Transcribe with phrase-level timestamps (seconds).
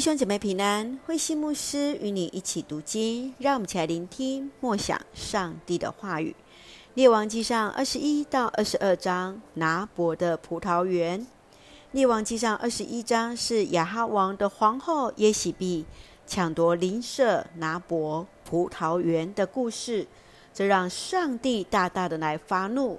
[0.00, 6.34] 弟兄姐妹平安，慧馨牧师与你一起读经，让我们一起来聆听默想上帝的话语。
[6.94, 11.26] 列王记上二十一到二十二章，拿伯的葡萄园。
[11.92, 15.84] 列王记上二十一章是亚哈王的皇后耶洗别
[16.26, 20.06] 抢夺邻舍拿伯葡萄园的故事，
[20.54, 22.98] 这让上帝大大的来发怒。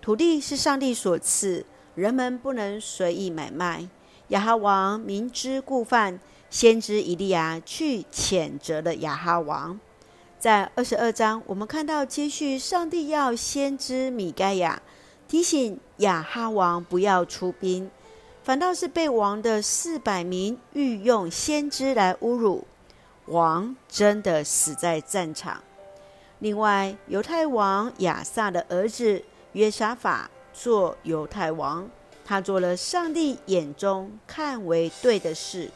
[0.00, 1.66] 土地是上帝所赐，
[1.96, 3.88] 人们不能随意买卖。
[4.28, 6.20] 亚哈王明知故犯，
[6.50, 9.80] 先知以利亚去谴责了亚哈王。
[10.38, 14.82] 在二十二章，我们看到接续上帝要先知米该亚
[15.26, 17.90] 提醒亚哈王不要出兵，
[18.42, 22.66] 反倒是被王的四百名御用先知来侮辱，
[23.26, 25.62] 王真的死在战场。
[26.40, 29.24] 另外，犹太王亚撒的儿子
[29.54, 31.88] 约沙法做犹太王。
[32.28, 35.70] 他做了上帝眼中看为对的事。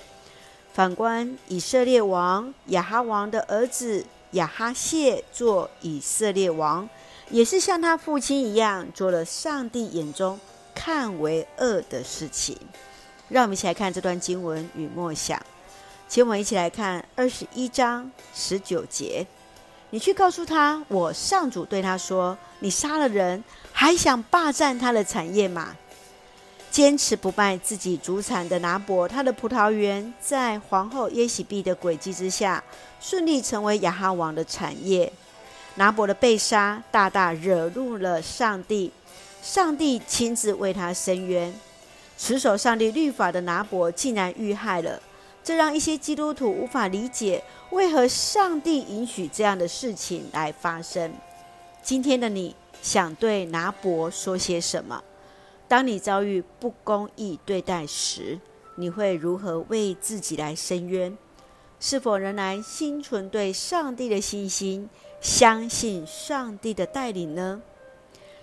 [0.75, 6.87] 反观以色列王亚哈王的儿子亚哈谢做以色列王，
[7.31, 10.39] 也是像他父亲一样做了上帝眼中
[10.75, 12.55] 看为恶的事情。
[13.31, 15.41] 让我们一起来看这段经文与默想。
[16.07, 19.27] 请我们一起来看二十一章十九节：
[19.89, 25.75] 你去告诉他，我上主对他说：你杀了人，还想霸占他的产业吗？
[26.73, 32.65] 坚持不卖自己主产的拿伯，他的葡萄园在皇后耶洗碧的诡计之下，
[32.99, 35.13] 顺利成为亚哈王的产业。
[35.75, 38.91] 拿伯的被杀，大大惹怒了上帝，
[39.43, 41.53] 上帝亲自为他伸冤。
[42.17, 44.99] 持守上帝律法的拿伯竟然遇害了，
[45.45, 51.13] 这让一些基督徒无法理解，为何上帝允许这样的事情来发生。
[51.83, 55.03] 今天的你想对拿伯说些什么？
[55.73, 58.39] 当你遭遇不公义对待时，
[58.75, 61.17] 你会如何为自己来伸冤？
[61.81, 64.91] 是否仍然心存对上帝的信心，
[65.23, 67.63] 相信上帝的带领呢？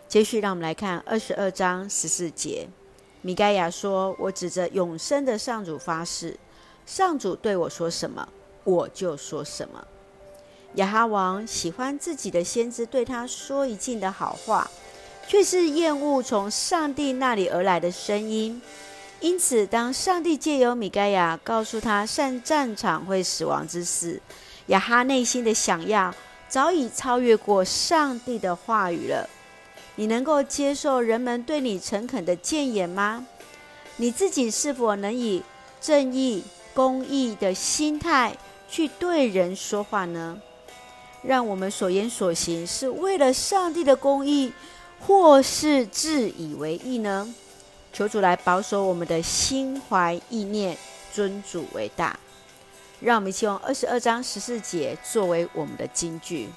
[0.08, 2.68] 接续，让我们来看二十二章十四节。
[3.22, 6.36] 米该亚说：“我指着永生的上主发誓，
[6.88, 8.28] 上主对我说什么，
[8.64, 9.86] 我就说什么。”
[10.78, 14.68] 亚哈王喜欢自己的先知对他说一尽的好话。
[15.30, 18.60] 却是厌恶从上帝那里而来的声音，
[19.20, 24.20] 因此，当上帝借由米该亚告诉他上战场会死亡之时，
[24.66, 26.12] 亚哈内心的想要
[26.48, 29.30] 早已超越过上帝的话语了。
[29.98, 33.24] 你能够接受人们对你诚恳的谏言吗？
[33.98, 35.44] 你自己是否能以
[35.80, 38.36] 正义、公义的心态
[38.68, 40.40] 去对人说话呢？
[41.22, 44.52] 让我们所言所行是为了上帝的公义。
[45.00, 47.34] 或是自以为意呢？
[47.92, 50.78] 求主来保守我们的心怀意念，
[51.12, 52.18] 尊主为大。
[53.02, 56.50] 让我们一起用二十二章十四节作为我们的金句。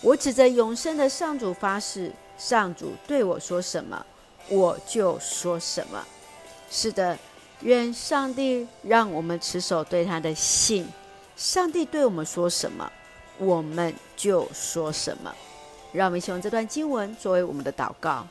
[0.00, 4.04] 我指着永生的上主发誓，上主对我说什么，
[4.48, 6.04] 我就说什么。
[6.70, 7.18] 是的，
[7.60, 10.88] 愿上帝让我们持守对他的信。
[11.36, 12.90] 上帝对我们说什么，
[13.38, 15.34] 我们就说什么。
[15.92, 18.26] 让我们一起用这段经文作为我们的祷告。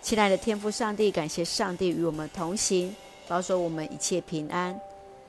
[0.00, 2.94] 亲爱的天父上帝，感谢上帝与我们同行，
[3.28, 4.78] 保守我们一切平安。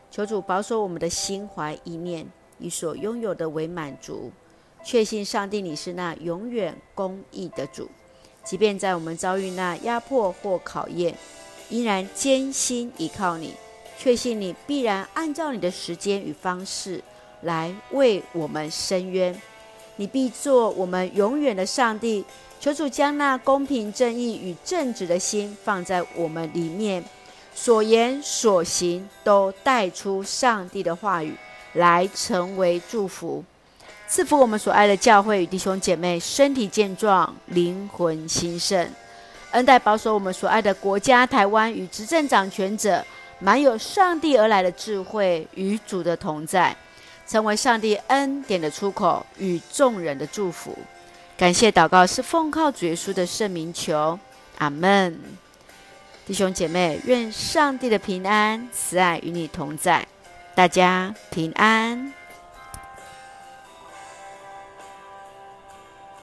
[0.10, 2.26] 求主保守我们的心怀意念，
[2.60, 4.32] 以所拥有的为满足。
[4.84, 7.90] 确信上帝你是那永远公义的主，
[8.44, 11.14] 即便在我们遭遇那压迫或考验，
[11.70, 13.54] 依然艰辛依靠你。
[13.98, 17.02] 确信你必然按照你的时间与方式
[17.42, 19.36] 来为我们伸冤。
[19.98, 22.26] 你必做我们永远的上帝，
[22.60, 27.04] 求主将那公平正义与正直的心放在我们里面，
[27.54, 31.34] 所言所行都带出上帝的话语
[31.74, 33.44] 来，成为祝福，
[34.08, 38.90] 赐福我们所爱的教会与弟兄姐妹身体健壮，灵魂兴盛，
[39.52, 43.02] 恩待保守我们所爱的国家台湾与执政掌权者，
[43.40, 46.76] 满有上帝而来的智慧与主的同在。
[47.28, 50.78] 成为上帝恩典的出口与众人的祝福，
[51.38, 54.18] 感谢祷告是奉靠主耶稣的圣名求，
[54.60, 55.20] 阿门。
[56.26, 60.08] 弟兄姐妹，愿上帝的平安慈爱与你同在，
[60.56, 62.14] 大家平安。